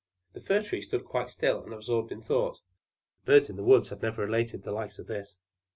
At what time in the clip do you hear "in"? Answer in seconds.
2.11-2.21, 3.51-3.55